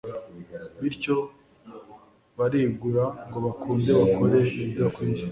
bityo 0.81 1.15
barigura 2.37 3.05
ngo 3.29 3.37
bakunde 3.45 3.91
bakore 3.99 4.37
ibidakwiye 4.61 5.23